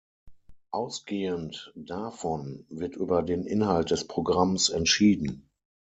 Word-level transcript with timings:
Ausgehend 0.71 1.71
davon 1.75 2.65
wird 2.69 2.95
über 2.95 3.21
den 3.21 3.45
Inhalt 3.45 3.91
des 3.91 4.07
Programms 4.07 4.69
entschieden. 4.69 5.47